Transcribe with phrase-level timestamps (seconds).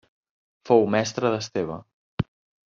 [0.69, 1.77] Fou mestre d'Esteve.